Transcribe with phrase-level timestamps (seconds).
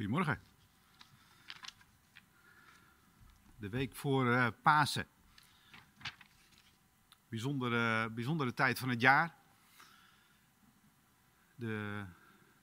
[0.00, 0.40] Goedemorgen.
[3.56, 5.06] De week voor uh, Pasen.
[7.28, 9.34] Bijzondere, bijzondere tijd van het jaar.
[11.54, 12.04] De,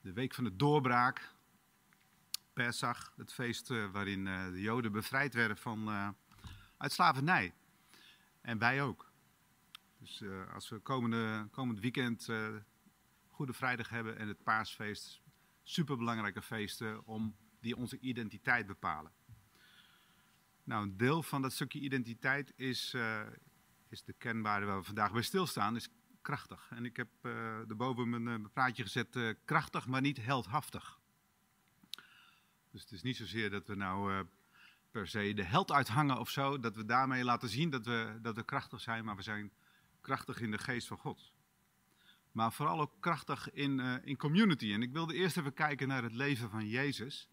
[0.02, 1.34] de week van de doorbraak.
[2.54, 6.16] Pesach, het feest uh, waarin uh, de Joden bevrijd werden van,
[6.78, 7.54] uit slavernij.
[8.42, 9.12] En wij ook.
[9.98, 10.24] Dus
[10.54, 12.30] als we komende, komend weekend
[13.28, 15.22] Goede Vrijdag hebben en het Paasfeest,
[15.70, 19.12] superbelangrijke feesten om die onze identiteit bepalen.
[20.64, 23.22] Nou, een deel van dat stukje identiteit is, uh,
[23.90, 25.90] is de kenbare waar we vandaag bij stilstaan, is
[26.22, 26.68] krachtig.
[26.70, 31.00] En ik heb uh, erboven mijn, mijn praatje gezet, krachtig maar niet heldhaftig.
[32.72, 34.26] Dus het is niet zozeer dat we nou
[34.92, 38.36] per se de held uithangen of zo, dat we daarmee laten zien dat we, dat
[38.36, 39.52] we krachtig zijn, maar we zijn
[40.02, 41.32] krachtig in de geest van God
[42.38, 44.74] maar vooral ook krachtig in, uh, in community.
[44.74, 47.30] En ik wilde eerst even kijken naar het leven van Jezus,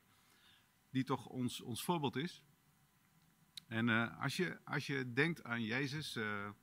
[0.90, 2.42] die toch ons, ons voorbeeld is.
[3.66, 6.54] En uh, als, je, als je denkt aan Jezus, uh, er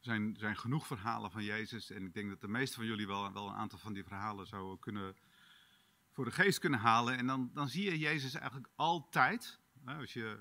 [0.00, 1.90] zijn, zijn genoeg verhalen van Jezus.
[1.90, 4.46] En ik denk dat de meeste van jullie wel, wel een aantal van die verhalen
[4.46, 5.16] zo kunnen
[6.10, 7.16] voor de geest kunnen halen.
[7.16, 10.38] En dan, dan zie je Jezus eigenlijk altijd, als je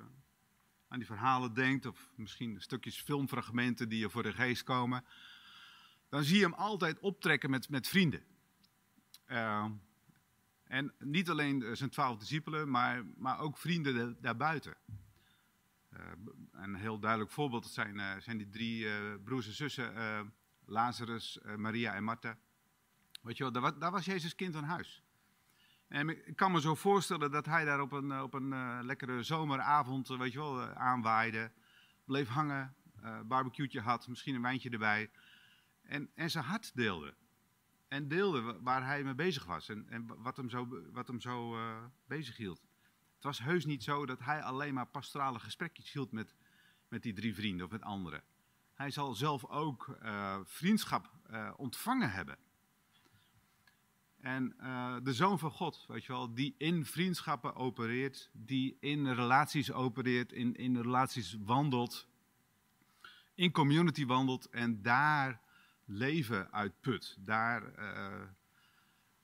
[0.87, 5.05] aan die verhalen denkt, of misschien stukjes filmfragmenten die je voor de geest komen
[6.11, 8.23] dan zie je hem altijd optrekken met, met vrienden.
[9.27, 9.65] Uh,
[10.63, 14.75] en niet alleen zijn twaalf discipelen, maar, maar ook vrienden daarbuiten.
[15.93, 15.99] Uh,
[16.51, 18.87] een heel duidelijk voorbeeld zijn, uh, zijn die drie
[19.19, 19.93] broers en zussen,
[20.65, 22.37] Lazarus, Maria en Martha.
[23.21, 25.03] Weet je wel, daar, was Jezus kind aan huis.
[25.87, 30.07] En ik kan me zo voorstellen dat hij daar op een, op een lekkere zomeravond,
[30.07, 31.51] weet je wel, aanwaaide,
[32.05, 32.75] bleef hangen,
[33.25, 35.09] barbecue'tje had, misschien een wijntje erbij.
[35.91, 37.13] En, en zijn hart deelde.
[37.87, 41.57] En deelde waar hij mee bezig was en, en wat hem zo, wat hem zo
[41.57, 42.61] uh, bezig hield.
[43.15, 46.35] Het was heus niet zo dat hij alleen maar pastorale gesprekjes hield met,
[46.87, 48.23] met die drie vrienden of met anderen.
[48.73, 52.37] Hij zal zelf ook uh, vriendschap uh, ontvangen hebben.
[54.19, 54.49] En
[55.03, 60.31] de Zoon van God, weet je wel, die in vriendschappen opereert, die in relaties opereert,
[60.31, 62.07] in, in relaties wandelt,
[63.35, 65.41] in community wandelt en daar
[65.85, 67.17] leven uitput.
[67.19, 68.21] Daar uh,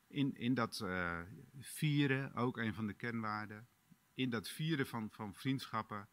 [0.07, 1.19] in, in dat uh,
[1.59, 3.68] vieren, ook een van de kenwaarden,
[4.13, 6.07] in dat vieren van, van vriendschappen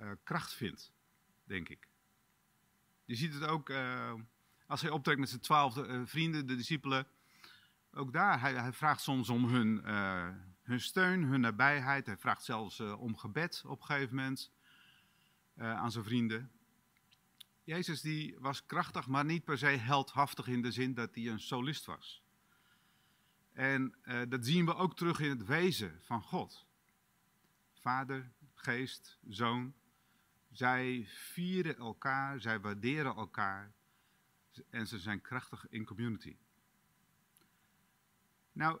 [0.00, 0.92] uh, kracht vindt,
[1.44, 1.88] denk ik.
[3.04, 3.72] Je ziet het ook
[4.66, 5.74] als hij optrekt met zijn twaalf
[6.04, 7.06] vrienden, de discipelen.
[7.92, 9.84] Ook daar, hij, hij vraagt soms om hun,
[10.62, 12.06] hun steun, hun nabijheid.
[12.06, 14.52] Hij vraagt zelfs om gebed op een gegeven moment
[15.54, 16.50] aan zijn vrienden.
[17.64, 21.40] Jezus die was krachtig, maar niet per se heldhaftig in de zin dat hij een
[21.40, 22.22] solist was.
[23.52, 26.66] En uh, dat zien we ook terug in het wezen van God.
[27.72, 29.74] Vader, geest, zoon.
[30.50, 33.72] Zij vieren elkaar, zij waarderen elkaar
[34.70, 36.36] en ze zijn krachtig in community.
[38.52, 38.80] Nou,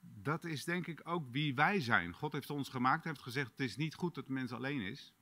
[0.00, 2.12] dat is denk ik ook wie wij zijn.
[2.12, 5.14] God heeft ons gemaakt, heeft gezegd: het is niet goed dat de mens alleen is.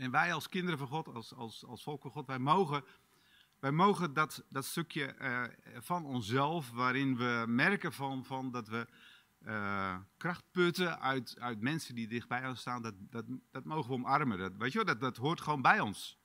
[0.00, 2.84] En wij als kinderen van God, als, als, als volk van God, wij mogen,
[3.58, 5.42] wij mogen dat, dat stukje uh,
[5.80, 8.86] van onszelf, waarin we merken van, van dat we
[9.46, 13.96] uh, kracht putten uit, uit mensen die dichtbij ons staan, dat, dat, dat mogen we
[13.96, 14.38] omarmen.
[14.38, 16.18] Dat, weet je dat, dat hoort gewoon bij ons.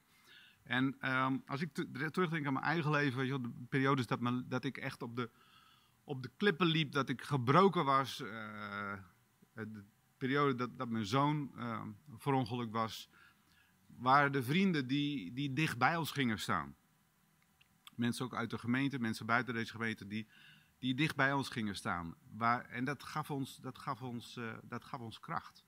[0.63, 1.73] En um, als ik
[2.11, 5.29] terugdenk aan mijn eigen leven, de periodes dat, dat ik echt op de,
[6.03, 8.93] op de klippen liep, dat ik gebroken was, uh,
[9.53, 9.83] de
[10.17, 11.51] periode dat, dat mijn zoon
[12.17, 13.09] verongelukt was,
[13.97, 16.75] waren de vrienden die, die dicht bij ons gingen staan.
[17.95, 20.27] Mensen ook uit de gemeente, mensen buiten deze gemeente, die,
[20.79, 22.15] die dicht bij ons gingen staan.
[22.31, 25.63] Waar, en dat gaf ons, dat gaf ons, uh, dat gaf ons kracht.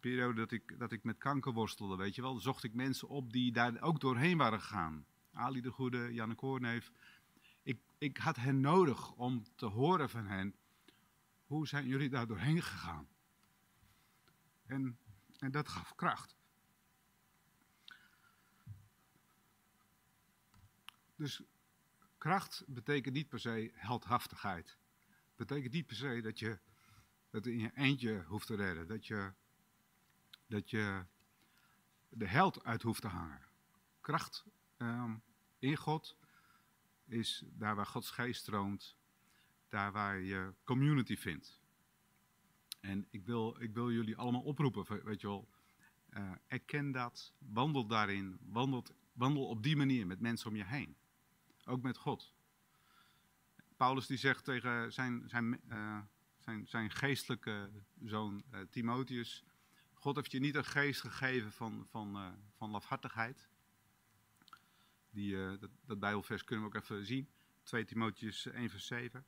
[0.00, 3.08] De periode dat ik, dat ik met kanker worstelde, weet je wel, zocht ik mensen
[3.08, 5.06] op die daar ook doorheen waren gegaan.
[5.32, 6.92] Ali de Goede, Janne Koorneef.
[7.62, 10.54] Ik, ik had hen nodig om te horen van hen,
[11.46, 13.08] hoe zijn jullie daar doorheen gegaan?
[14.66, 14.98] En,
[15.38, 16.37] en dat gaf kracht.
[21.18, 21.42] Dus
[22.18, 24.78] kracht betekent niet per se heldhaftigheid.
[25.36, 26.58] Betekent niet per se dat je
[27.30, 28.86] het in je eentje hoeft te redden.
[28.86, 29.32] Dat je,
[30.46, 31.04] dat je
[32.08, 33.42] de held uit hoeft te hangen.
[34.00, 34.44] Kracht
[34.76, 35.22] um,
[35.58, 36.16] in God
[37.04, 38.96] is daar waar Gods geest stroomt.
[39.68, 41.60] Daar waar je community vindt.
[42.80, 45.48] En ik wil, ik wil jullie allemaal oproepen, weet je wel.
[46.10, 50.96] Uh, erken dat, wandel daarin, wandel, wandel op die manier met mensen om je heen.
[51.68, 52.34] Ook met God.
[53.76, 56.00] Paulus die zegt tegen zijn, zijn, uh,
[56.38, 57.70] zijn, zijn geestelijke
[58.04, 59.44] zoon uh, Timotheus.
[59.92, 63.48] God heeft je niet een geest gegeven van, van, uh, van lafhartigheid.
[65.10, 67.28] Die, dat, dat Bijbelvers kunnen we ook even zien.
[67.62, 69.26] 2 Timotheus 1 vers 7.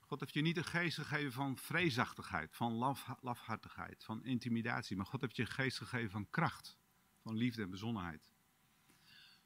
[0.00, 4.96] God heeft je niet een geest gegeven van vreesachtigheid, van laf, lafhartigheid, van intimidatie.
[4.96, 6.78] Maar God heeft je een geest gegeven van kracht,
[7.18, 8.31] van liefde en bezonnenheid.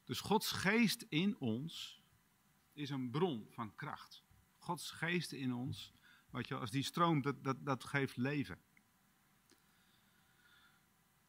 [0.06, 2.02] Dus Gods geest in ons
[2.72, 4.24] is een bron van kracht.
[4.58, 5.92] Gods geest in ons,
[6.30, 8.58] wat je, als die stroomt, dat, dat, dat geeft leven.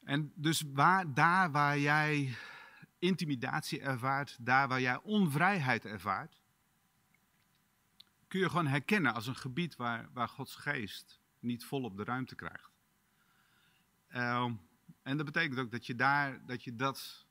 [0.03, 2.35] En dus waar, daar waar jij
[2.99, 6.41] intimidatie ervaart, daar waar jij onvrijheid ervaart,
[8.27, 12.35] kun je gewoon herkennen als een gebied waar, waar Gods geest niet volop de ruimte
[12.35, 12.71] krijgt.
[14.09, 14.51] Uh,
[15.01, 17.26] en dat betekent ook dat je daar, dat je dat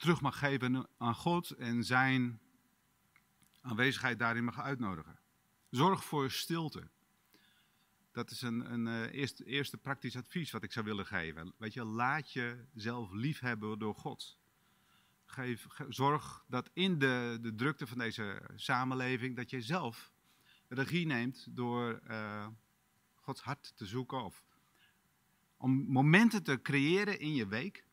[0.00, 2.40] terug mag geven aan God en zijn
[3.60, 5.18] aanwezigheid daarin mag uitnodigen.
[5.70, 6.90] Zorg voor stilte.
[8.12, 11.54] Dat is een, een uh, eerste, eerste praktisch advies wat ik zou willen geven.
[11.56, 14.38] Weet je, laat jezelf lief hebben door God.
[15.24, 20.12] Geef, zorg dat in de, de drukte van deze samenleving, dat je zelf
[20.68, 22.46] regie neemt door uh,
[23.14, 24.24] Gods hart te zoeken.
[24.24, 24.44] Of
[25.56, 27.84] om momenten te creëren in je week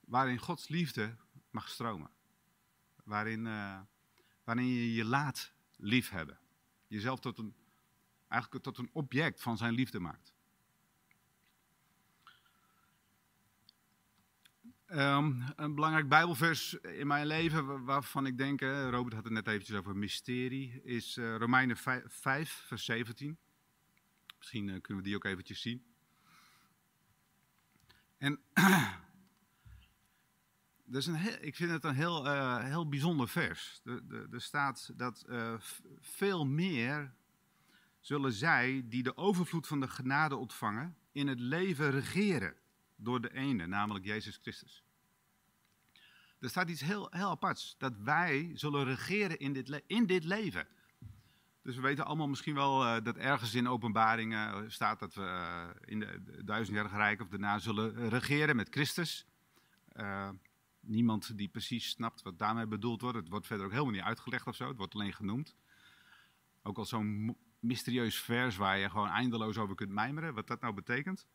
[0.00, 1.16] waarin Gods liefde
[1.54, 2.10] mag stromen.
[3.04, 3.80] Waarin, uh,
[4.44, 6.38] waarin je je laat liefhebben.
[6.86, 7.54] Jezelf tot een,
[8.28, 10.32] eigenlijk tot een object van zijn liefde maakt.
[14.86, 19.76] Um, een belangrijk Bijbelvers in mijn leven waarvan ik denk, Robert had het net eventjes
[19.76, 23.38] over mysterie, is uh, Romeinen 5, 5, vers 17.
[24.38, 25.84] Misschien kunnen we die ook eventjes zien.
[28.18, 28.40] En
[31.02, 33.82] heel, ik vind het een heel, uh, heel bijzonder vers.
[34.32, 35.54] Er staat dat uh,
[36.00, 37.12] veel meer
[38.00, 42.54] zullen zij die de overvloed van de genade ontvangen, in het leven regeren
[42.96, 44.84] door de ene, namelijk Jezus Christus.
[46.40, 50.66] Er staat iets heel, heel aparts, dat wij zullen regeren in dit, in dit leven.
[51.62, 56.00] Dus we weten allemaal misschien wel uh, dat ergens in openbaringen staat dat we in
[56.00, 59.26] de, duizendjarige rijk of daarna zullen regeren met Christus
[60.86, 63.16] niemand die precies snapt wat daarmee bedoeld wordt.
[63.16, 65.54] Het wordt verder ook helemaal niet uitgelegd of zo, het wordt alleen genoemd.
[66.62, 70.74] Ook al zo'n mysterieus vers waar je gewoon eindeloos over kunt mijmeren, wat dat nou
[70.74, 71.26] betekent.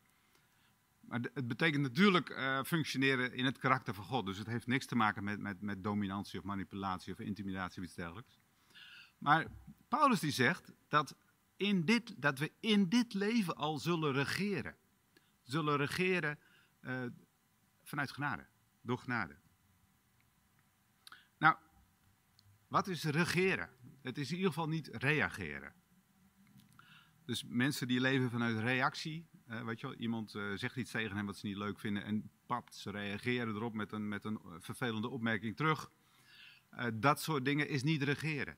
[1.00, 4.26] Maar het betekent natuurlijk uh, functioneren in het karakter van God.
[4.26, 7.86] Dus het heeft niks te maken met, met, met dominantie of manipulatie of intimidatie of
[7.86, 8.38] iets dergelijks.
[9.18, 9.46] Maar
[9.88, 11.14] Paulus die zegt dat,
[11.56, 14.76] in dit, dat we in dit leven al zullen regeren.
[15.42, 16.38] Zullen regeren
[16.80, 17.02] uh,
[17.82, 18.46] vanuit genade,
[18.80, 19.36] door genade.
[21.38, 21.56] Nou,
[22.70, 23.70] wat is regeren?
[24.02, 25.72] Het is in ieder geval niet reageren.
[27.24, 31.16] Dus mensen die leven vanuit reactie, uh, weet je wel, iemand uh, zegt iets tegen
[31.16, 34.40] hen wat ze niet leuk vinden en papt, ze reageren erop met een, met een
[34.58, 35.90] vervelende opmerking terug.
[36.94, 38.56] Dat soort dingen is niet regeren.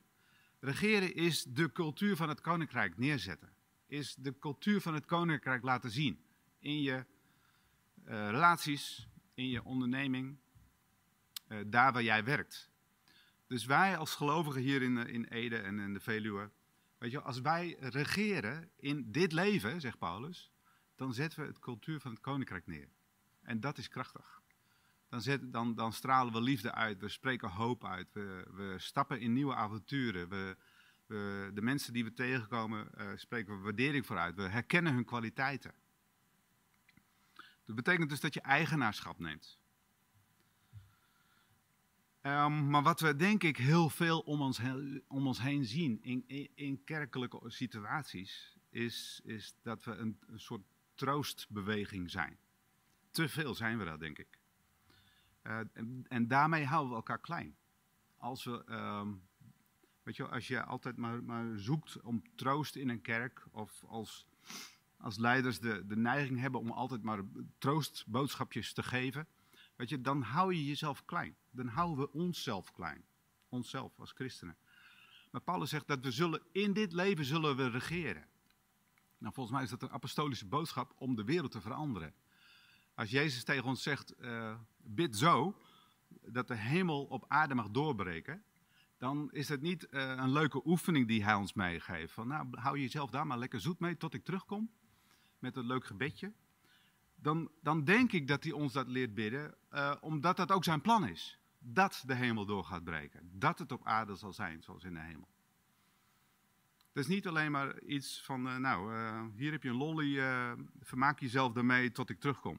[0.60, 3.52] Regeren is de cultuur van het koninkrijk neerzetten.
[3.86, 6.24] Is de cultuur van het koninkrijk laten zien.
[6.58, 7.04] In je
[8.04, 10.38] relaties, in je onderneming,
[11.66, 12.71] daar waar jij werkt.
[13.52, 16.50] Dus wij als gelovigen hier in, in Ede en in de Veluwe,
[16.98, 20.52] weet je, als wij regeren in dit leven, zegt Paulus,
[20.96, 22.88] dan zetten we het cultuur van het koninkrijk neer.
[23.42, 24.40] En dat is krachtig.
[25.08, 29.32] Dan, dan, dan stralen we liefde uit, we spreken hoop uit, we, we stappen in
[29.32, 30.28] nieuwe avonturen.
[30.28, 30.56] We,
[31.06, 34.34] we, de mensen die we tegenkomen, uh, spreken we waardering voor uit.
[34.34, 35.74] We herkennen hun kwaliteiten.
[37.64, 39.60] Dat betekent dus dat je eigenaarschap neemt.
[42.22, 44.60] Um, maar wat we denk ik heel veel om ons,
[45.08, 50.62] om ons heen zien in, in, kerkelijke situaties, is, is dat we een, soort
[50.94, 52.38] troostbeweging zijn.
[53.10, 54.38] Te veel zijn we dat, denk ik.
[55.42, 55.58] Uh,
[56.08, 57.56] en, daarmee houden we elkaar klein.
[58.16, 59.22] Als, we, um,
[60.02, 64.26] weet je, als je altijd maar, maar, zoekt om troost in een kerk, of als,
[64.96, 67.22] als leiders de, de neiging hebben om altijd maar
[67.58, 69.26] troostboodschapjes te geven
[69.88, 71.36] Je, dan hou je jezelf klein.
[71.50, 73.04] Dan houden we onszelf klein.
[73.48, 74.56] Onszelf als christenen.
[75.30, 78.26] Maar Paulus zegt dat we zullen, in dit leven zullen we regeren.
[79.18, 82.14] Nou, volgens mij is dat een apostolische boodschap om de wereld te veranderen.
[82.94, 85.56] Als Jezus tegen ons zegt, uh, bid zo,
[86.08, 88.44] dat de hemel op aarde mag doorbreken,
[88.98, 92.12] dan is het niet uh, een leuke oefening die hij ons meegeeft.
[92.12, 94.70] Van, nou, hou jezelf daar maar lekker zoet mee tot ik terugkom,
[95.38, 96.32] met een leuk gebedje
[97.22, 100.80] dan, dan denk ik dat hij ons dat leert bidden, uh, omdat dat ook zijn
[100.80, 101.38] plan is.
[101.58, 103.30] Dat de hemel door gaat breken.
[103.32, 105.28] Dat het op aarde zal zijn, zoals in de hemel.
[106.92, 110.20] Dat is niet alleen maar iets van, uh, nou, uh, hier heb je een lolly,
[110.80, 112.58] vermaak jezelf daarmee tot ik terugkom.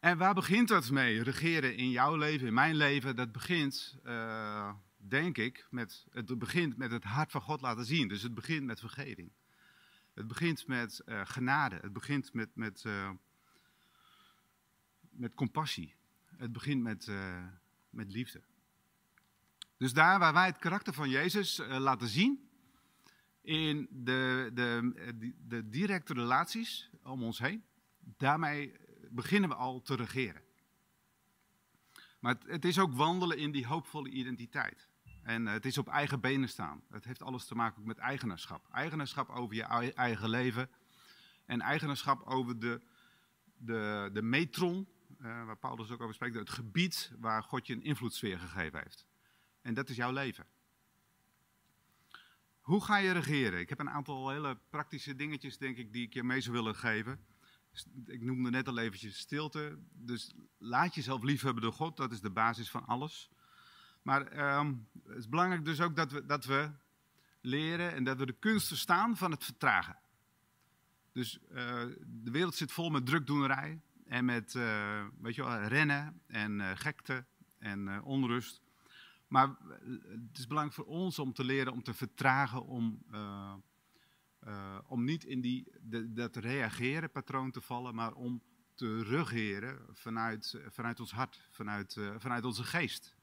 [0.00, 3.16] En waar begint dat mee, regeren in jouw leven, in mijn leven?
[3.16, 3.98] Dat begint,
[4.96, 8.08] denk ik, met, het begint met het hart van God laten zien.
[8.08, 9.30] Dus het begint met vergeving.
[10.16, 11.76] Het begint met genade.
[11.76, 12.84] Het begint met, met,
[15.10, 15.94] met compassie.
[16.36, 17.10] Het begint met,
[17.90, 18.42] met liefde.
[19.76, 22.48] Dus daar waar wij het karakter van Jezus laten zien,
[23.46, 24.92] in de, de,
[25.48, 27.64] de, directe relaties om ons heen,
[27.98, 28.72] daarmee
[29.10, 30.42] beginnen we al te regeren.
[32.20, 34.88] Maar het is ook wandelen in die hoopvolle identiteit.
[35.26, 36.82] En het is op eigen benen staan.
[36.90, 38.68] Het heeft alles te maken met eigenaarschap.
[38.72, 39.62] Eigenaarschap over je
[39.94, 40.70] eigen leven.
[41.46, 42.80] En eigenaarschap over de,
[43.56, 44.88] de, de metron,
[45.20, 49.06] uh, waar Paulus ook over spreekt, het gebied waar God je een invloedssfeer gegeven heeft.
[49.62, 50.46] En dat is jouw leven.
[52.60, 53.60] Hoe ga je regeren?
[53.60, 56.74] Ik heb een aantal hele praktische dingetjes, denk ik, die ik je mee zou willen
[56.74, 57.20] geven.
[58.06, 59.78] Ik noemde net al eventjes stilte.
[59.92, 63.30] Dus laat jezelf liefhebben door God, dat is de basis van alles.
[64.06, 66.70] Maar um, het is belangrijk dus ook dat we, dat we
[67.40, 69.98] leren en dat we de kunst verstaan van het vertragen.
[71.12, 71.56] Dus uh,
[72.06, 76.70] de wereld zit vol met drukdoenerij en met uh, weet je wel, rennen en uh,
[76.74, 77.24] gekte
[77.58, 78.60] en onrust.
[79.28, 79.48] Maar
[80.28, 83.04] het is belangrijk voor ons om te leren om te vertragen, om,
[84.86, 85.72] om niet in die,
[86.08, 88.42] dat reageren patroon te vallen, maar om
[88.74, 93.15] te regeren vanuit, vanuit ons hart, vanuit, vanuit onze geest.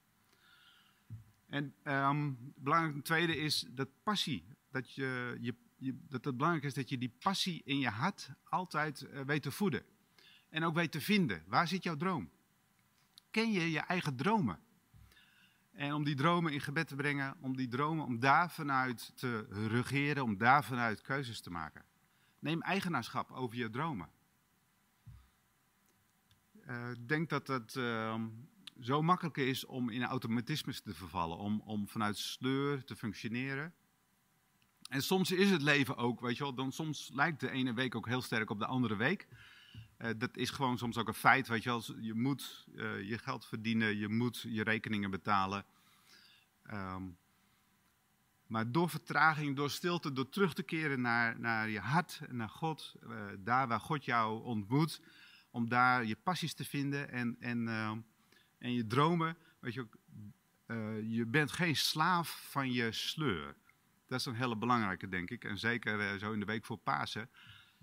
[1.53, 4.45] En um, belangrijk tweede is dat passie.
[4.72, 9.07] Dat, je, je, dat het belangrijk is dat je die passie in je hart altijd
[9.25, 9.83] weet te voeden.
[10.50, 11.43] En ook weet te vinden.
[11.48, 12.29] Waar zit jouw droom?
[13.31, 14.60] Ken je je eigen dromen?
[15.72, 19.45] En om die dromen in gebed te brengen, om die dromen, om daar vanuit te
[19.67, 21.86] regeren, om daar vanuit keuzes te maken.
[22.39, 24.10] Neem eigenaarschap over je dromen.
[26.93, 28.15] Ik denk dat uh,
[28.80, 33.74] zo makkelijk is om in automatismes te vervallen, om, om vanuit sleur te functioneren.
[34.89, 37.96] En soms is het leven ook, weet je wel, dan soms lijkt de ene week
[37.96, 39.27] ook heel sterk op de andere week.
[39.98, 41.84] Uh, dat is gewoon soms ook een feit, weet je wel.
[42.00, 45.65] Je moet uh, je geld verdienen, je moet je rekeningen betalen.
[46.72, 47.18] Um,
[48.48, 52.96] maar door vertraging, door stilte, door terug te keren naar, naar je hart, naar God,
[53.03, 55.01] uh, daar waar God jou ontmoet,
[55.51, 57.92] om daar je passies te vinden en, en, uh,
[58.63, 59.38] en je dromen.
[59.60, 59.88] Weet je,
[61.10, 63.55] je bent geen slaaf van je sleur.
[64.08, 65.43] Dat is een hele belangrijke, denk ik.
[65.43, 67.29] En zeker zo in de week voor Pasen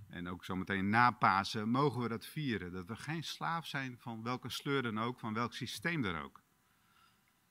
[0.08, 2.72] en ook zometeen na Pasen, mogen we dat vieren.
[2.72, 6.42] Dat we geen slaaf zijn van welke sleur dan ook, van welk systeem dan ook.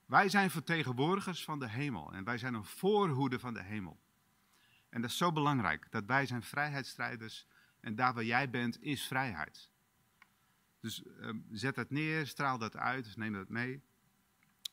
[0.06, 4.00] Wij zijn vertegenwoordigers van de hemel en wij zijn een voorhoede van de hemel.
[4.88, 7.46] En dat is zo belangrijk, dat wij zijn vrijheidsstrijders
[7.80, 9.69] en daar waar jij bent is vrijheid.
[10.80, 13.82] Dus uh, zet dat neer, straal dat uit, neem dat mee.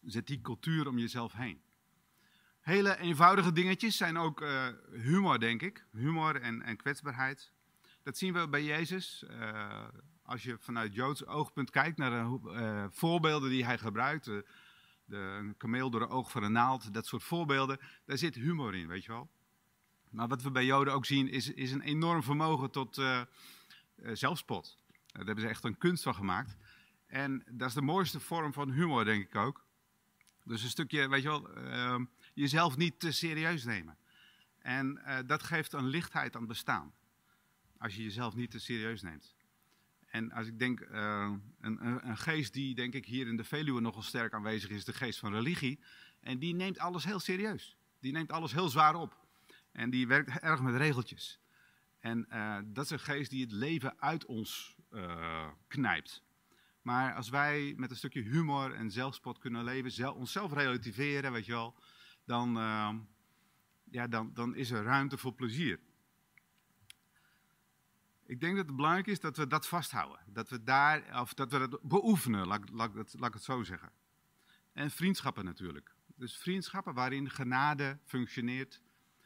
[0.06, 1.62] Zet die cultuur om jezelf heen.
[2.68, 5.86] Hele eenvoudige dingetjes zijn ook uh, humor, denk ik.
[5.92, 7.52] Humor en, en kwetsbaarheid.
[8.04, 9.24] Dat zien we bij Jezus.
[9.30, 9.88] Uh,
[10.22, 14.26] als je vanuit Joods oogpunt kijkt naar de uh, voorbeelden die hij gebruikt.
[14.26, 14.46] De,
[15.06, 17.80] een kameel door de oog van een naald, dat soort voorbeelden.
[18.06, 19.30] Daar zit humor in, weet je wel.
[20.10, 23.02] Maar wat we bij Joden ook zien is, is een enorm vermogen tot
[24.14, 24.78] zelfspot.
[25.18, 26.56] Daar hebben ze echt een kunst van gemaakt.
[27.08, 29.66] En dat is de mooiste vorm van humor, denk ik ook.
[30.44, 33.98] Dus een stukje, weet je wel, ehm, jezelf niet te serieus nemen.
[34.60, 36.94] En dat geeft een lichtheid aan het bestaan
[37.78, 39.36] als je jezelf niet te serieus neemt.
[40.06, 43.82] En als ik denk, uh, een, een, geest die denk ik hier in de Veluwe
[43.82, 45.80] nogal sterk aanwezig is, de geest van religie.
[46.20, 47.78] En die neemt alles heel serieus.
[48.00, 49.26] Die neemt alles heel zwaar op.
[49.72, 51.40] En die werkt erg met regeltjes.
[52.00, 56.24] En uh, dat is een geest die het leven uit ons uh, knijpt.
[56.82, 61.46] Maar als wij met een stukje humor en zelfspot kunnen leven, zelf, onszelf relativeren, weet
[61.46, 61.76] je wel,
[62.26, 62.54] dan,
[63.84, 65.80] ja, dan, dan is er ruimte voor plezier.
[68.26, 70.20] Ik denk dat het belangrijk is dat we dat vasthouden.
[70.26, 73.92] Dat we daar, of dat we dat beoefenen, laat, laat ik het zo zeggen.
[74.74, 75.96] En vriendschappen natuurlijk.
[76.16, 78.82] Dus vriendschappen waarin genade functioneert.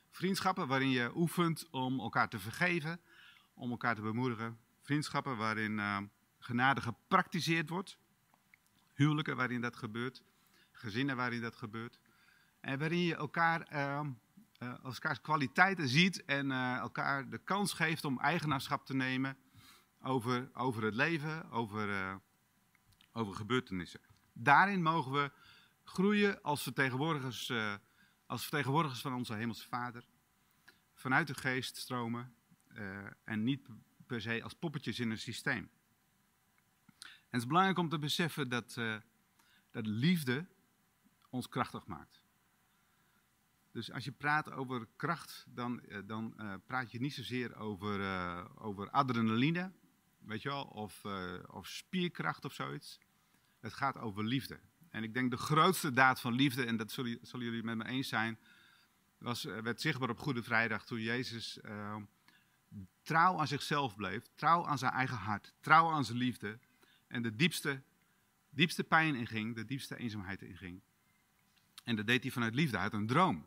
[0.10, 3.00] Vriendschappen waarin je oefent om elkaar te vergeven,
[3.54, 4.60] om elkaar te bemoedigen.
[4.82, 5.98] Vriendschappen waarin uh,
[6.40, 7.98] genade gepraktiseerd wordt.
[8.94, 10.24] Huwelijken waarin dat gebeurt.
[10.72, 12.00] Gezinnen waarin dat gebeurt.
[12.60, 14.02] En waarin je elkaar uh,
[14.84, 19.38] elkaars kwaliteiten ziet en uh, elkaar de kans geeft om eigenaarschap te nemen
[20.02, 22.20] over, over het leven, over,
[23.12, 24.00] over gebeurtenissen.
[24.34, 25.32] Daarin mogen we
[25.84, 27.54] groeien als vertegenwoordigers,
[28.26, 30.04] als vertegenwoordigers van onze Hemelse Vader,
[30.94, 32.36] vanuit de geest stromen
[33.24, 33.68] en niet
[34.12, 35.70] per se als poppetjes in een systeem.
[37.00, 38.96] En het is belangrijk om te beseffen dat, uh,
[39.72, 40.46] dat liefde
[41.30, 42.24] ons krachtig maakt.
[43.72, 48.00] Dus als je praat over kracht, dan, uh, dan praat je niet zozeer over,
[48.60, 49.72] over adrenaline,
[50.20, 51.06] weet je wel, of,
[51.48, 53.00] of spierkracht of zoiets.
[53.60, 54.60] Het gaat over liefde.
[54.89, 57.86] En ik denk de grootste daad van liefde, en dat zullen, zullen jullie met me
[57.86, 58.39] eens zijn,
[59.18, 61.60] was, werd zichtbaar op Goede Vrijdag toen Jezus
[63.01, 66.60] trouw aan zichzelf bleef, trouw aan zijn eigen hart, trouw aan zijn liefde
[67.08, 67.81] en de diepste,
[68.50, 70.81] diepste pijn inging, de diepste eenzaamheid inging.
[71.84, 73.46] En dat deed hij vanuit liefde, uit een droom.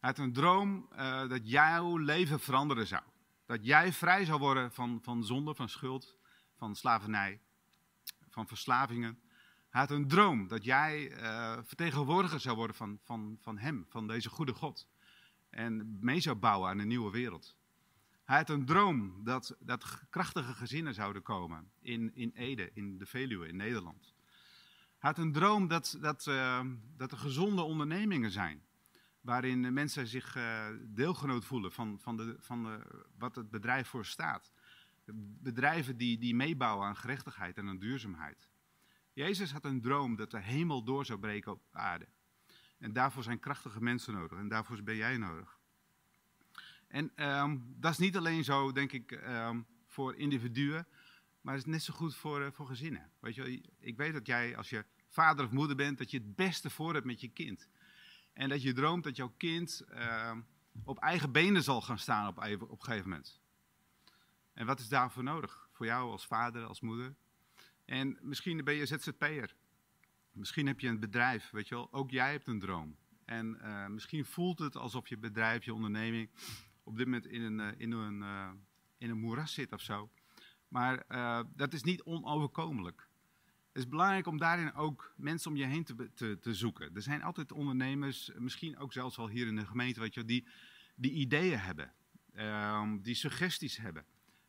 [0.00, 3.02] Uit een droom uh, dat jouw leven veranderen zou.
[3.46, 6.16] Dat jij vrij zou worden van, van zonde, van schuld,
[6.56, 7.40] van slavernij,
[8.30, 9.18] van verslavingen.
[9.68, 14.06] Hij had een droom dat jij uh, vertegenwoordiger zou worden van, van, van hem, van
[14.06, 14.88] deze goede God.
[15.50, 17.56] En mee zou bouwen aan een nieuwe wereld.
[18.24, 23.06] Hij had een droom dat, dat krachtige gezinnen zouden komen in, in Ede, in de
[23.06, 24.14] Veluwe, in Nederland.
[24.98, 26.60] Hij had een droom dat, dat, uh,
[26.96, 28.62] dat er gezonde ondernemingen zijn.
[29.20, 34.04] Waarin mensen zich uh, deelgenoot voelen van, van, de, van de, wat het bedrijf voor
[34.04, 34.52] staat.
[35.42, 38.48] Bedrijven die, die meebouwen aan gerechtigheid en aan duurzaamheid.
[39.12, 42.06] Jezus had een droom dat de hemel door zou breken op aarde.
[42.78, 45.58] En daarvoor zijn krachtige mensen nodig en daarvoor ben jij nodig.
[46.94, 50.86] En um, dat is niet alleen zo, denk ik, um, voor individuen,
[51.40, 53.10] maar het is net zo goed voor, uh, voor gezinnen.
[53.20, 56.36] Weet je, ik weet dat jij, als je vader of moeder bent, dat je het
[56.36, 57.68] beste voor hebt met je kind.
[58.32, 60.36] En dat je droomt dat jouw kind uh,
[60.84, 63.40] op eigen benen zal gaan staan op, op een gegeven moment.
[64.52, 65.68] En wat is daarvoor nodig?
[65.72, 67.14] Voor jou als vader, als moeder?
[67.84, 69.54] En misschien ben je ZZP'er.
[70.32, 71.92] Misschien heb je een bedrijf, weet je wel.
[71.92, 72.96] Ook jij hebt een droom.
[73.24, 76.30] En uh, misschien voelt het alsof je bedrijf, je onderneming
[76.84, 78.50] op dit moment in een, eh, in een, uh,
[78.98, 80.10] in een moeras zit of zo.
[80.68, 83.08] Maar uh, dat is niet onoverkomelijk.
[83.72, 86.94] Het is belangrijk om daarin ook mensen om je heen te, te, te, zoeken.
[86.94, 90.46] Er zijn altijd ondernemers, misschien ook zelfs al hier in de gemeente, weet je, die,
[90.94, 91.92] die ideeën hebben,
[92.34, 94.04] uh, die suggesties hebben.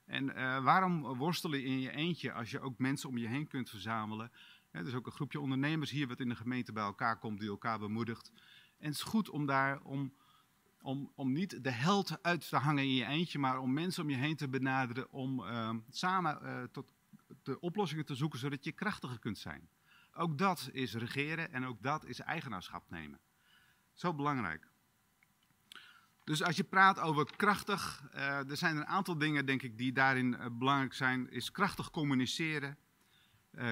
[0.05, 0.25] En
[0.63, 4.31] waarom worstelen in je eentje als je ook mensen om je heen kunt verzamelen?
[4.71, 7.49] er is ook een groepje ondernemers hier wat in de gemeente bij elkaar komt, die
[7.49, 8.31] elkaar bemoedigt.
[8.77, 10.13] En het is goed om daar om
[10.85, 14.09] om, om niet de held uit te hangen in je eentje, maar om mensen om
[14.09, 16.93] je heen te benaderen, om uh, samen uh, tot
[17.43, 19.69] de oplossingen te zoeken, zodat je krachtiger kunt zijn.
[20.13, 23.19] Ook dat is regeren en ook dat is eigenaarschap nemen.
[23.93, 24.67] Zo belangrijk.
[26.23, 29.91] Dus als je praat over krachtig, uh, er zijn een aantal dingen, denk ik, die
[29.91, 31.29] daarin belangrijk zijn.
[31.29, 32.77] Is krachtig communiceren,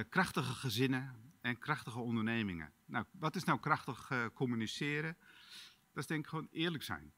[0.09, 2.73] krachtige gezinnen en krachtige ondernemingen.
[2.85, 5.17] Nou, wat is nou krachtig communiceren?
[5.93, 7.13] Dat is denk ik gewoon eerlijk zijn.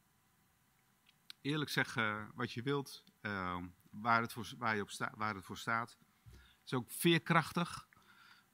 [1.41, 5.45] Eerlijk zeggen wat je wilt, uh, waar, het voor, waar, je op sta, waar het
[5.45, 5.97] voor staat.
[6.31, 7.87] Het is ook veerkrachtig.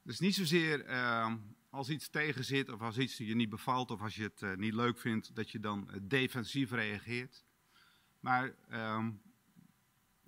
[0.02, 1.34] Dus niet zozeer uh,
[1.72, 4.54] als iets tegen zit of als iets je niet bevalt of als je het uh,
[4.54, 7.44] niet leuk vindt, dat je dan eh, defensief reageert.
[8.20, 9.10] Maar ehm,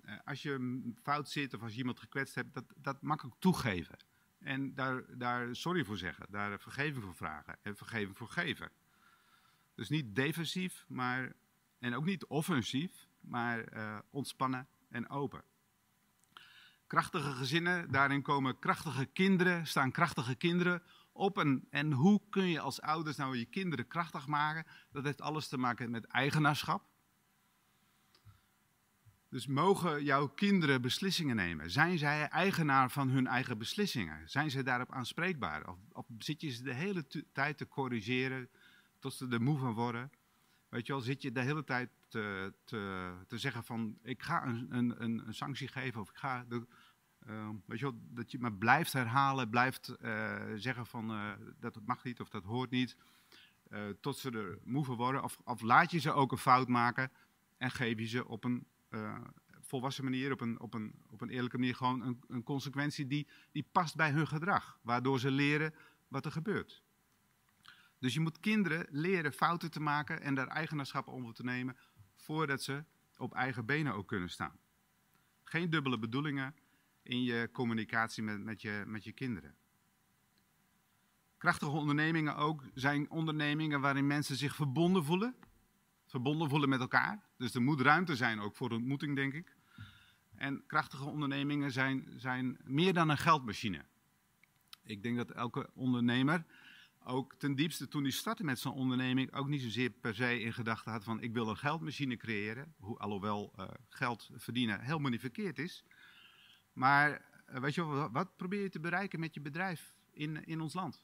[0.01, 3.97] eh, als je fout zit of als je iemand gekwetst hebt, dat, dat makkelijk toegeven.
[4.39, 8.71] En daar, daar sorry voor zeggen, daar vergeving voor vragen en vergeving voor geven.
[9.75, 11.33] Dus niet defensief, maar,
[11.79, 15.43] en ook niet offensief, maar uh, ontspannen en open.
[16.87, 21.37] Krachtige gezinnen, daarin komen krachtige kinderen, staan krachtige kinderen op.
[21.37, 24.65] En, en hoe kun je als ouders nou je kinderen krachtig maken?
[24.91, 26.83] Dat heeft alles te maken met eigenaarschap.
[29.29, 31.71] Dus mogen jouw kinderen beslissingen nemen?
[31.71, 34.29] Zijn zij eigenaar van hun eigen beslissingen?
[34.29, 35.67] Zijn ze daarop aanspreekbaar?
[35.69, 38.49] Of, of zit je ze de hele tijd te corrigeren,
[39.05, 40.11] tot ze er moe van worden.
[40.69, 44.45] Weet je wel, zit je de hele tijd te, te, te zeggen van ik ga
[44.45, 48.53] een, een, een, sanctie geven of ik ga, uh, weet je wel, dat je maar
[48.53, 52.97] blijft herhalen, blijft uh, zeggen van uh, dat mag niet of dat hoort niet,
[54.01, 55.23] tot ze er moe van worden.
[55.23, 57.11] Of, of, laat je ze ook een fout maken
[57.57, 58.67] en geef je ze op een
[59.61, 63.27] volwassen manier, op een, op een, op een eerlijke manier gewoon een, een consequentie die,
[63.51, 65.73] die past bij hun gedrag, waardoor ze leren
[66.07, 66.84] wat er gebeurt.
[68.05, 71.77] Dus je moet kinderen leren fouten te maken en daar eigenaarschap over te nemen
[72.15, 72.83] voordat ze
[73.17, 74.59] op eigen benen ook kunnen staan.
[75.43, 76.55] Geen dubbele bedoelingen
[77.03, 79.55] in je communicatie met, met, je, met je kinderen.
[81.37, 85.35] Krachtige ondernemingen ook zijn ondernemingen waarin mensen zich verbonden voelen.
[86.05, 87.23] Verbonden voelen met elkaar.
[87.37, 89.55] Dus er moet ruimte zijn ook voor ontmoeting, denk ik.
[90.35, 93.85] En krachtige ondernemingen zijn, zijn meer dan een geldmachine.
[94.83, 96.45] Ik denk dat elke ondernemer
[97.05, 100.53] ook ten diepste toen hij startte met zijn onderneming ook niet zozeer per se in
[100.53, 102.73] gedachten had van ik wil een geldmachine creëren.
[102.77, 105.83] Hoe, alhoewel uh, geld verdienen helemaal niet verkeerd is.
[106.73, 110.61] Maar uh, weet je wel, wat probeer je te bereiken met je bedrijf in, in
[110.61, 111.03] ons land?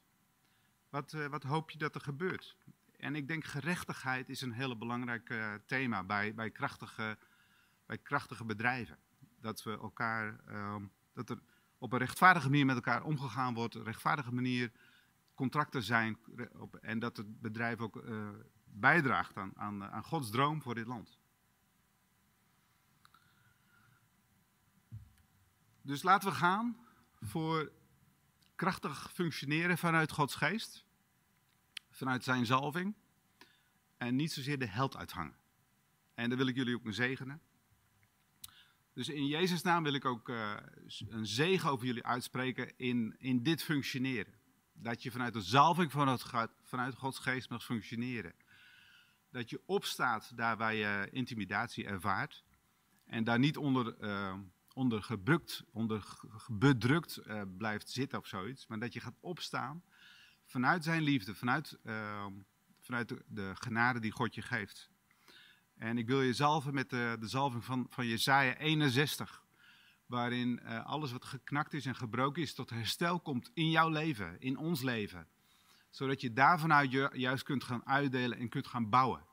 [0.89, 2.55] Wat, uh, wat hoop je dat er gebeurt?
[2.97, 5.33] En ik denk gerechtigheid is een hele belangrijk
[5.65, 7.17] thema bij, bij, krachtige,
[7.85, 8.97] bij krachtige bedrijven.
[9.39, 10.83] Dat we elkaar, ehm,
[11.13, 11.41] dat er
[11.77, 14.71] op een rechtvaardige manier met elkaar omgegaan wordt, een rechtvaardige manier
[15.41, 16.17] contracten zijn
[16.81, 18.29] en dat het bedrijf ook uh,
[18.63, 21.19] bijdraagt aan, aan, aan Gods droom voor dit land.
[25.81, 26.77] Dus laten we gaan
[27.21, 27.71] voor
[28.55, 30.85] krachtig functioneren vanuit Gods geest,
[31.89, 32.95] vanuit zijn zalving
[33.97, 35.35] en niet zozeer de held uithangen.
[36.13, 37.41] En daar wil ik jullie ook mee zegenen.
[38.93, 40.57] Dus in Jezus' naam wil ik ook uh,
[41.09, 44.40] een zegen over jullie uitspreken in, in dit functioneren.
[44.81, 46.25] Dat je vanuit de zalving van het,
[46.63, 48.33] vanuit Gods geest mag functioneren.
[49.29, 52.43] Dat je opstaat daar waar je intimidatie ervaart.
[53.05, 54.33] En daar niet onder, uh,
[54.73, 58.67] onder gebrukt, onder bedrukt uh, blijft zitten of zoiets.
[58.67, 59.83] Maar dat je gaat opstaan
[60.45, 62.25] vanuit zijn liefde, vanuit, uh,
[62.79, 64.89] vanuit de, de, genade die God je geeft.
[65.77, 69.40] En ik wil je zalven met de, de zalving van, van Jezaja 61
[70.11, 74.39] waarin uh, alles wat geknakt is en gebroken is tot herstel komt in jouw leven,
[74.39, 75.27] in ons leven.
[75.89, 79.25] Zodat je daar vanuit ju juist kunt gaan uitdelen en kunt gaan bouwen.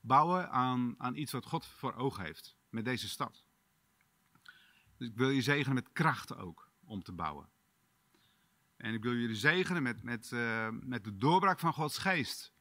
[0.00, 3.44] Bouwen aan, aan iets wat God voor ogen heeft met deze stad.
[4.96, 7.48] Dus ik wil je zegenen met krachten ook om te bouwen.
[8.76, 12.52] En ik wil jullie zegenen met, met, uh, met de doorbraak van Gods geest.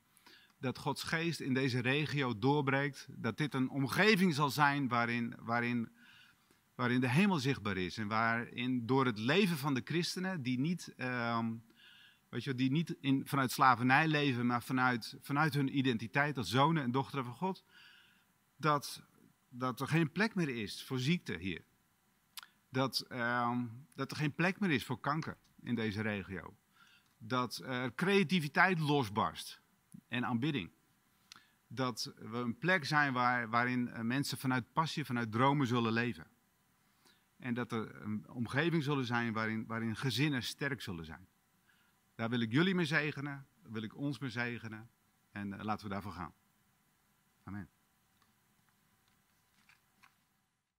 [0.60, 3.08] Dat Gods geest in deze regio doorbreekt.
[3.10, 5.92] Dat dit een omgeving zal zijn waarin, waarin
[6.76, 10.94] waarin de hemel zichtbaar is en waarin door het leven van de christenen, die niet,
[10.98, 11.46] uh,
[12.30, 16.84] weet je, die niet in, vanuit slavernij leven, maar vanuit, vanuit hun identiteit als zonen
[16.84, 17.64] en dochteren van God,
[18.56, 19.04] dat,
[19.50, 21.64] dat er geen plek meer is voor ziekte hier.
[22.70, 23.60] Dat, uh,
[23.96, 26.56] dat er geen plek meer is voor kanker in deze regio.
[27.18, 29.62] Dat er creativiteit losbarst
[30.08, 30.72] en aanbidding.
[31.68, 36.33] Dat we een plek zijn waar, waarin mensen vanuit passie, vanuit dromen zullen leven.
[37.44, 41.28] En dat er een omgeving zullen zijn waarin, waarin gezinnen sterk zullen zijn.
[42.16, 44.90] Daar wil ik jullie mee zegenen, wil ik ons mee zegenen.
[45.32, 46.34] En uh, laten we daarvoor gaan.
[47.44, 47.70] Amen.